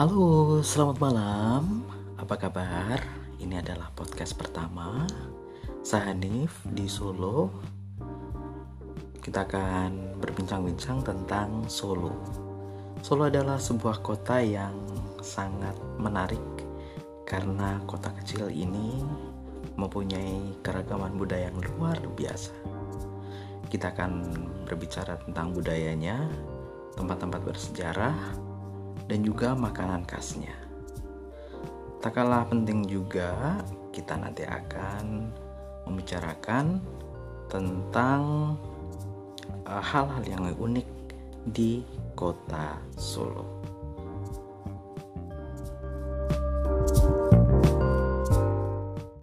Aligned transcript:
Halo, 0.00 0.64
selamat 0.64 0.96
malam. 0.96 1.84
Apa 2.16 2.40
kabar? 2.40 3.04
Ini 3.36 3.60
adalah 3.60 3.92
podcast 3.92 4.32
pertama 4.32 5.04
saya 5.84 6.16
Hanif 6.16 6.64
di 6.72 6.88
Solo. 6.88 7.52
Kita 9.20 9.44
akan 9.44 10.16
berbincang-bincang 10.24 11.04
tentang 11.04 11.68
Solo. 11.68 12.16
Solo 13.04 13.28
adalah 13.28 13.60
sebuah 13.60 14.00
kota 14.00 14.40
yang 14.40 14.72
sangat 15.20 15.76
menarik 16.00 16.48
karena 17.28 17.76
kota 17.84 18.08
kecil 18.24 18.48
ini 18.48 19.04
mempunyai 19.76 20.64
keragaman 20.64 21.12
budaya 21.20 21.52
yang 21.52 21.60
luar 21.76 22.00
biasa. 22.16 22.56
Kita 23.68 23.92
akan 23.92 24.32
berbicara 24.64 25.20
tentang 25.28 25.52
budayanya, 25.52 26.24
tempat-tempat 26.96 27.44
bersejarah, 27.44 28.48
dan 29.10 29.26
juga 29.26 29.58
makanan 29.58 30.06
khasnya. 30.06 30.54
Tak 31.98 32.14
kalah 32.14 32.46
penting 32.46 32.86
juga, 32.86 33.58
kita 33.90 34.14
nanti 34.14 34.46
akan 34.46 35.34
membicarakan 35.90 36.78
tentang 37.50 38.54
eh, 39.66 39.82
hal-hal 39.82 40.22
yang 40.22 40.46
unik 40.54 40.88
di 41.50 41.82
kota 42.14 42.78
Solo. 42.94 43.59